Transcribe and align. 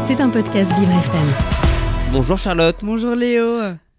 C'est 0.00 0.20
un 0.20 0.30
podcast 0.30 0.72
Vivre 0.78 0.90
FM. 0.90 1.28
Bonjour 2.12 2.36
Charlotte. 2.36 2.76
Bonjour 2.82 3.14
Léo. 3.14 3.46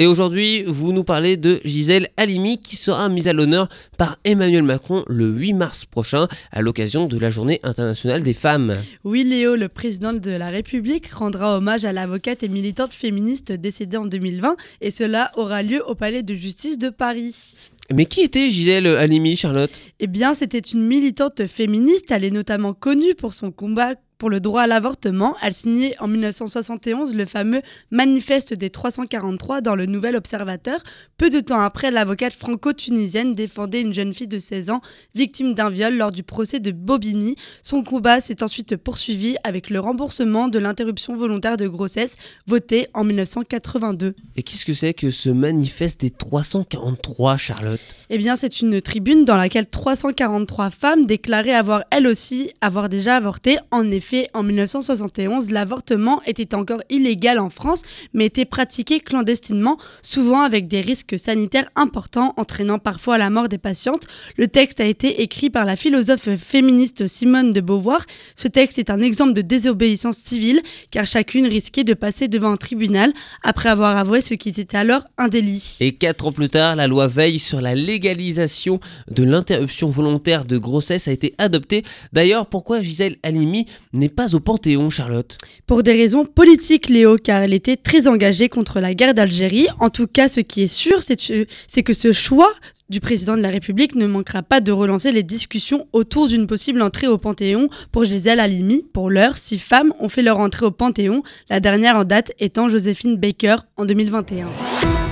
Et 0.00 0.06
aujourd'hui, 0.06 0.64
vous 0.66 0.92
nous 0.92 1.04
parlez 1.04 1.36
de 1.36 1.60
Gisèle 1.64 2.08
Halimi 2.16 2.58
qui 2.58 2.74
sera 2.74 3.08
mise 3.08 3.28
à 3.28 3.32
l'honneur 3.32 3.68
par 3.98 4.18
Emmanuel 4.24 4.62
Macron 4.62 5.04
le 5.06 5.26
8 5.26 5.52
mars 5.52 5.84
prochain 5.84 6.26
à 6.50 6.62
l'occasion 6.62 7.06
de 7.06 7.18
la 7.18 7.30
Journée 7.30 7.60
internationale 7.62 8.22
des 8.22 8.32
femmes. 8.34 8.74
Oui 9.04 9.24
Léo, 9.24 9.56
le 9.56 9.68
président 9.68 10.12
de 10.12 10.30
la 10.30 10.48
République 10.48 11.08
rendra 11.12 11.56
hommage 11.56 11.84
à 11.84 11.92
l'avocate 11.92 12.42
et 12.42 12.48
militante 12.48 12.94
féministe 12.94 13.52
décédée 13.52 13.98
en 13.98 14.06
2020 14.06 14.56
et 14.80 14.90
cela 14.90 15.30
aura 15.36 15.62
lieu 15.62 15.84
au 15.86 15.94
Palais 15.94 16.22
de 16.22 16.34
justice 16.34 16.78
de 16.78 16.88
Paris. 16.88 17.54
Mais 17.94 18.06
qui 18.06 18.22
était 18.22 18.50
Gisèle 18.50 18.86
Halimi, 18.86 19.36
Charlotte? 19.36 19.70
Eh 19.98 20.06
bien, 20.06 20.32
c'était 20.32 20.58
une 20.60 20.82
militante 20.82 21.46
féministe. 21.46 22.06
Elle 22.10 22.24
est 22.24 22.30
notamment 22.30 22.72
connue 22.72 23.14
pour 23.16 23.34
son 23.34 23.50
combat 23.50 23.94
pour 24.20 24.30
le 24.30 24.38
droit 24.38 24.62
à 24.62 24.66
l'avortement. 24.68 25.34
Elle 25.42 25.54
signait 25.54 25.96
en 25.98 26.06
1971 26.06 27.14
le 27.14 27.24
fameux 27.24 27.62
Manifeste 27.90 28.52
des 28.54 28.68
343 28.68 29.62
dans 29.62 29.74
le 29.74 29.86
Nouvel 29.86 30.14
Observateur. 30.14 30.84
Peu 31.16 31.30
de 31.30 31.40
temps 31.40 31.60
après, 31.60 31.90
l'avocate 31.90 32.34
franco-tunisienne 32.34 33.34
défendait 33.34 33.80
une 33.80 33.94
jeune 33.94 34.12
fille 34.12 34.28
de 34.28 34.38
16 34.38 34.70
ans 34.70 34.82
victime 35.14 35.54
d'un 35.54 35.70
viol 35.70 35.96
lors 35.96 36.12
du 36.12 36.22
procès 36.22 36.60
de 36.60 36.70
Bobigny. 36.70 37.34
Son 37.62 37.82
combat 37.82 38.20
s'est 38.20 38.42
ensuite 38.42 38.76
poursuivi 38.76 39.36
avec 39.42 39.70
le 39.70 39.80
remboursement 39.80 40.48
de 40.48 40.58
l'interruption 40.58 41.16
volontaire 41.16 41.56
de 41.56 41.66
grossesse 41.66 42.16
votée 42.46 42.88
en 42.92 43.04
1982. 43.04 44.14
Et 44.36 44.42
qu'est-ce 44.42 44.66
que 44.66 44.74
c'est 44.74 44.92
que 44.92 45.10
ce 45.10 45.30
Manifeste 45.30 46.02
des 46.02 46.10
343, 46.10 47.38
Charlotte? 47.38 47.80
Eh 48.12 48.18
bien, 48.18 48.34
c'est 48.34 48.60
une 48.60 48.80
tribune 48.80 49.24
dans 49.24 49.36
laquelle 49.36 49.68
343 49.68 50.70
femmes 50.70 51.06
déclaraient 51.06 51.54
avoir 51.54 51.84
elles 51.92 52.08
aussi 52.08 52.50
avoir 52.60 52.88
déjà 52.88 53.14
avorté. 53.14 53.58
En 53.70 53.88
effet, 53.88 54.26
en 54.34 54.42
1971, 54.42 55.52
l'avortement 55.52 56.20
était 56.26 56.56
encore 56.56 56.82
illégal 56.90 57.38
en 57.38 57.50
France, 57.50 57.82
mais 58.12 58.26
était 58.26 58.44
pratiqué 58.44 58.98
clandestinement, 58.98 59.78
souvent 60.02 60.40
avec 60.40 60.66
des 60.66 60.80
risques 60.80 61.20
sanitaires 61.20 61.70
importants, 61.76 62.34
entraînant 62.36 62.80
parfois 62.80 63.16
la 63.16 63.30
mort 63.30 63.48
des 63.48 63.58
patientes. 63.58 64.08
Le 64.36 64.48
texte 64.48 64.80
a 64.80 64.86
été 64.86 65.22
écrit 65.22 65.48
par 65.48 65.64
la 65.64 65.76
philosophe 65.76 66.30
féministe 66.34 67.06
Simone 67.06 67.52
de 67.52 67.60
Beauvoir. 67.60 68.04
Ce 68.34 68.48
texte 68.48 68.80
est 68.80 68.90
un 68.90 69.02
exemple 69.02 69.34
de 69.34 69.42
désobéissance 69.42 70.16
civile, 70.16 70.62
car 70.90 71.06
chacune 71.06 71.46
risquait 71.46 71.84
de 71.84 71.94
passer 71.94 72.26
devant 72.26 72.50
un 72.50 72.56
tribunal 72.56 73.12
après 73.44 73.68
avoir 73.68 73.96
avoué 73.96 74.20
ce 74.20 74.34
qui 74.34 74.48
était 74.48 74.76
alors 74.76 75.04
un 75.16 75.28
délit. 75.28 75.76
Et 75.78 75.92
quatre 75.92 76.26
ans 76.26 76.32
plus 76.32 76.48
tard, 76.48 76.74
la 76.74 76.88
loi 76.88 77.06
Veille 77.06 77.38
sur 77.38 77.60
la 77.60 77.76
légalisation 78.00 78.80
de 79.10 79.24
l'interruption 79.24 79.90
volontaire 79.90 80.46
de 80.46 80.56
grossesse 80.56 81.06
a 81.06 81.12
été 81.12 81.34
adoptée. 81.36 81.84
D'ailleurs, 82.14 82.46
pourquoi 82.46 82.82
Gisèle 82.82 83.16
Halimi 83.22 83.66
n'est 83.92 84.08
pas 84.08 84.34
au 84.34 84.40
Panthéon, 84.40 84.88
Charlotte? 84.88 85.36
Pour 85.66 85.82
des 85.82 85.92
raisons 85.92 86.24
politiques, 86.24 86.88
Léo, 86.88 87.16
car 87.22 87.42
elle 87.42 87.52
était 87.52 87.76
très 87.76 88.08
engagée 88.08 88.48
contre 88.48 88.80
la 88.80 88.94
guerre 88.94 89.12
d'Algérie. 89.12 89.66
En 89.80 89.90
tout 89.90 90.06
cas, 90.06 90.30
ce 90.30 90.40
qui 90.40 90.62
est 90.62 90.66
sûr, 90.66 91.02
c'est 91.02 91.82
que 91.82 91.92
ce 91.92 92.12
choix 92.12 92.50
du 92.88 93.00
président 93.00 93.36
de 93.36 93.42
la 93.42 93.50
République 93.50 93.94
ne 93.94 94.06
manquera 94.06 94.42
pas 94.42 94.60
de 94.60 94.72
relancer 94.72 95.12
les 95.12 95.22
discussions 95.22 95.86
autour 95.92 96.26
d'une 96.26 96.46
possible 96.46 96.80
entrée 96.80 97.06
au 97.06 97.18
Panthéon 97.18 97.68
pour 97.92 98.04
Gisèle 98.04 98.40
Halimi. 98.40 98.82
Pour 98.94 99.10
l'heure, 99.10 99.36
six 99.36 99.58
femmes 99.58 99.92
ont 100.00 100.08
fait 100.08 100.22
leur 100.22 100.38
entrée 100.38 100.66
au 100.66 100.70
Panthéon, 100.70 101.22
la 101.50 101.60
dernière 101.60 101.96
en 101.96 102.04
date 102.04 102.32
étant 102.40 102.68
Joséphine 102.68 103.16
Baker 103.16 103.56
en 103.76 103.84
2021. 103.84 104.46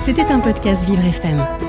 C'était 0.03 0.23
un 0.23 0.39
podcast 0.39 0.85
Vivre 0.85 1.05
FM. 1.05 1.68